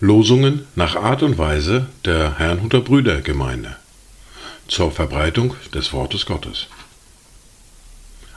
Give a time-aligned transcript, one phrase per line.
[0.00, 3.76] Losungen nach Art und Weise der Herrnhuter Brüdergemeinde
[4.66, 6.68] zur Verbreitung des Wortes Gottes.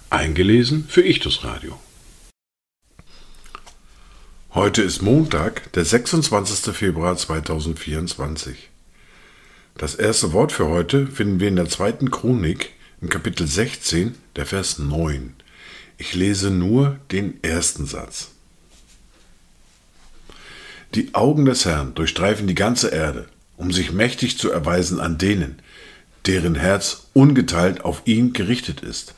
[0.09, 1.79] Eingelesen für Ichtus Radio.
[4.54, 6.75] Heute ist Montag, der 26.
[6.75, 8.70] Februar 2024.
[9.77, 12.71] Das erste Wort für heute finden wir in der zweiten Chronik
[13.04, 15.34] im Kapitel 16, der Vers 9.
[15.98, 18.29] Ich lese nur den ersten Satz.
[20.95, 25.59] Die Augen des Herrn durchstreifen die ganze Erde, um sich mächtig zu erweisen an denen,
[26.27, 29.13] deren Herz ungeteilt auf ihn gerichtet ist.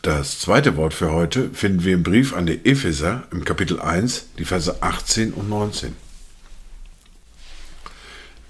[0.00, 4.28] Das zweite Wort für heute finden wir im Brief an die Epheser im Kapitel 1,
[4.38, 5.94] die Verse 18 und 19.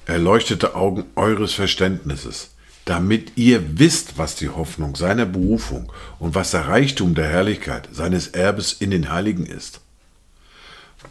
[0.06, 2.50] Erleuchtete Augen eures Verständnisses,
[2.84, 8.28] damit ihr wisst, was die Hoffnung seiner Berufung und was der Reichtum der Herrlichkeit seines
[8.28, 9.80] Erbes in den Heiligen ist,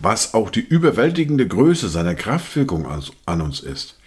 [0.02, 2.86] was auch die überwältigende Größe seiner Kraftwirkung
[3.26, 3.98] an uns ist,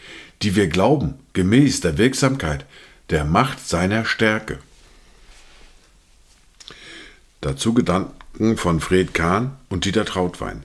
[0.42, 2.66] die wir glauben, gemäß der Wirksamkeit
[3.08, 4.58] der Macht seiner Stärke.
[7.40, 10.64] Dazu Gedanken von Fred Kahn und Dieter Trautwein.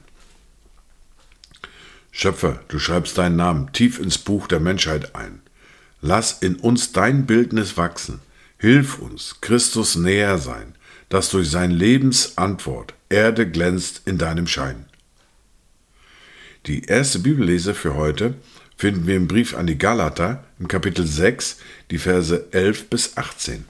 [2.12, 5.40] Schöpfer, du schreibst deinen Namen tief ins Buch der Menschheit ein.
[6.00, 8.20] Lass in uns dein Bildnis wachsen.
[8.58, 10.74] Hilf uns, Christus näher sein,
[11.08, 14.86] dass durch sein Lebensantwort Erde glänzt in deinem Schein.
[16.66, 18.34] Die erste Bibellese für heute
[18.76, 21.58] finden wir im Brief an die Galater im Kapitel 6,
[21.90, 23.64] die Verse 11 bis 18.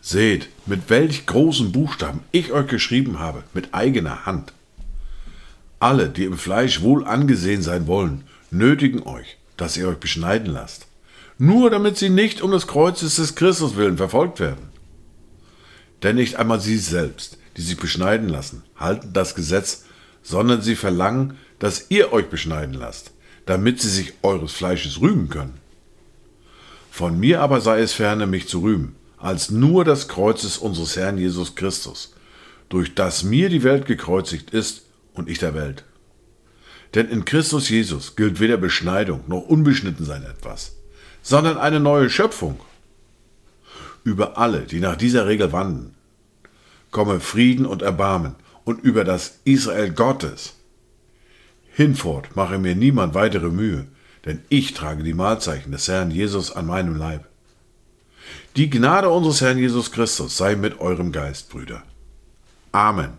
[0.00, 4.52] Seht, mit welch großen Buchstaben ich euch geschrieben habe, mit eigener Hand.
[5.80, 10.86] Alle, die im Fleisch wohl angesehen sein wollen, nötigen euch, dass ihr euch beschneiden lasst,
[11.38, 14.68] nur damit sie nicht um des Kreuzes des Christus willen verfolgt werden.
[16.02, 19.84] Denn nicht einmal sie selbst, die sich beschneiden lassen, halten das Gesetz,
[20.22, 23.12] sondern sie verlangen, dass ihr euch beschneiden lasst,
[23.46, 25.60] damit sie sich eures Fleisches rühmen können.
[26.90, 31.16] Von mir aber sei es ferne, mich zu rühmen, als nur das Kreuzes unseres Herrn
[31.16, 32.14] Jesus Christus,
[32.68, 34.82] durch das mir die Welt gekreuzigt ist
[35.20, 35.84] und ich der Welt.
[36.94, 40.76] Denn in Christus Jesus gilt weder Beschneidung noch Unbeschnittensein etwas,
[41.22, 42.58] sondern eine neue Schöpfung.
[44.02, 45.94] Über alle, die nach dieser Regel wandeln,
[46.90, 50.54] komme Frieden und Erbarmen und über das Israel Gottes.
[51.72, 53.86] Hinfort mache mir niemand weitere Mühe,
[54.24, 57.26] denn ich trage die Mahlzeichen des Herrn Jesus an meinem Leib.
[58.56, 61.82] Die Gnade unseres Herrn Jesus Christus sei mit eurem Geist, Brüder.
[62.72, 63.18] Amen.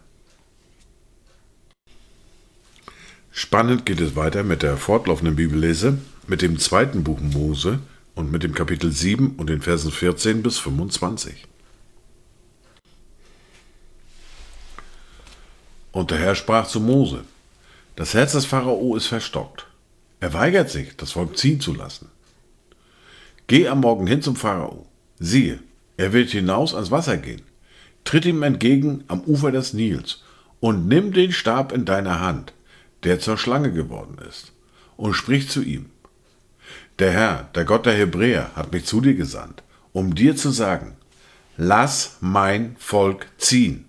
[3.33, 5.97] Spannend geht es weiter mit der fortlaufenden Bibellese,
[6.27, 7.79] mit dem zweiten Buch Mose
[8.13, 11.47] und mit dem Kapitel 7 und den Versen 14 bis 25.
[15.93, 17.23] Und der Herr sprach zu Mose,
[17.95, 19.65] das Herz des Pharao ist verstockt.
[20.19, 22.09] Er weigert sich, das Volk ziehen zu lassen.
[23.47, 24.85] Geh am Morgen hin zum Pharao.
[25.19, 25.59] Siehe,
[25.95, 27.43] er wird hinaus ans Wasser gehen.
[28.03, 30.21] Tritt ihm entgegen am Ufer des Nils
[30.59, 32.53] und nimm den Stab in deine Hand
[33.03, 34.51] der zur Schlange geworden ist,
[34.97, 35.87] und spricht zu ihm.
[36.99, 40.95] Der Herr, der Gott der Hebräer, hat mich zu dir gesandt, um dir zu sagen,
[41.57, 43.85] lass mein Volk ziehen,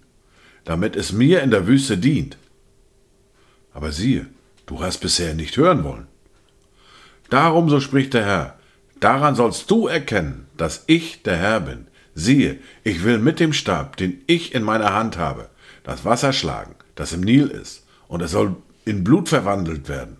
[0.64, 2.36] damit es mir in der Wüste dient.
[3.74, 4.26] Aber siehe,
[4.66, 6.06] du hast bisher nicht hören wollen.
[7.30, 8.58] Darum, so spricht der Herr,
[9.00, 11.86] daran sollst du erkennen, dass ich der Herr bin.
[12.14, 15.48] Siehe, ich will mit dem Stab, den ich in meiner Hand habe,
[15.82, 20.16] das Wasser schlagen, das im Nil ist, und es soll in Blut verwandelt werden,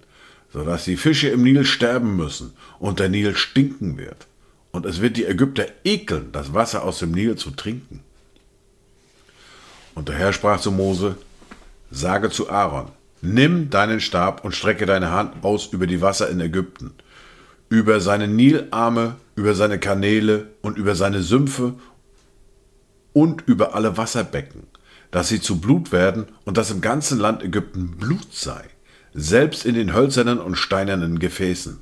[0.53, 4.27] so dass die Fische im Nil sterben müssen und der Nil stinken wird.
[4.71, 8.01] Und es wird die Ägypter ekeln, das Wasser aus dem Nil zu trinken.
[9.95, 11.17] Und der Herr sprach zu Mose,
[11.91, 12.89] sage zu Aaron,
[13.21, 16.93] nimm deinen Stab und strecke deine Hand aus über die Wasser in Ägypten,
[17.69, 21.75] über seine Nilarme, über seine Kanäle und über seine Sümpfe
[23.13, 24.72] und über alle Wasserbecken
[25.13, 28.65] dass sie zu Blut werden und dass im ganzen Land Ägypten Blut sei,
[29.15, 31.79] selbst in den hölzernen und steinernen Gefäßen.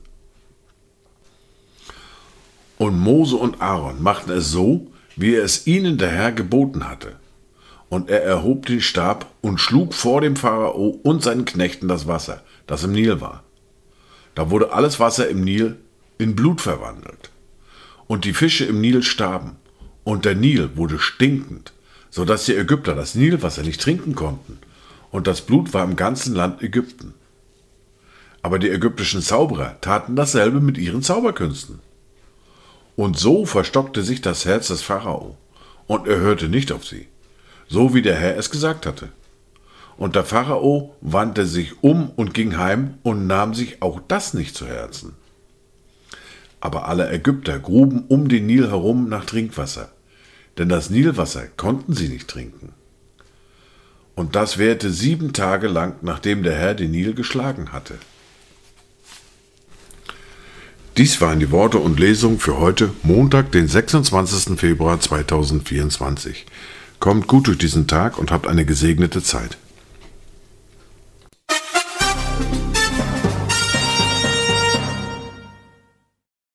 [2.77, 7.17] Und Mose und Aaron machten es so, wie er es ihnen der Herr geboten hatte.
[7.89, 12.43] Und er erhob den Stab und schlug vor dem Pharao und seinen Knechten das Wasser,
[12.67, 13.45] das im Nil war.
[14.35, 15.77] Da wurde alles Wasser im Nil
[16.19, 17.31] in Blut verwandelt.
[18.07, 19.57] Und die Fische im Nil starben,
[20.03, 21.73] und der Nil wurde stinkend,
[22.11, 24.59] so dass die Ägypter das Nilwasser nicht trinken konnten,
[25.11, 27.15] und das Blut war im ganzen Land Ägypten.
[28.43, 31.81] Aber die ägyptischen Zauberer taten dasselbe mit ihren Zauberkünsten.
[32.97, 35.37] Und so verstockte sich das Herz des Pharao,
[35.87, 37.09] und er hörte nicht auf sie,
[37.69, 39.09] so wie der Herr es gesagt hatte.
[39.97, 44.57] Und der Pharao wandte sich um und ging heim und nahm sich auch das nicht
[44.57, 45.15] zu Herzen.
[46.61, 49.91] Aber alle Ägypter gruben um den Nil herum nach Trinkwasser,
[50.61, 52.75] denn das Nilwasser konnten sie nicht trinken.
[54.15, 57.95] Und das währte sieben Tage lang, nachdem der Herr den Nil geschlagen hatte.
[60.99, 64.61] Dies waren die Worte und Lesungen für heute, Montag, den 26.
[64.61, 66.45] Februar 2024.
[66.99, 69.57] Kommt gut durch diesen Tag und habt eine gesegnete Zeit.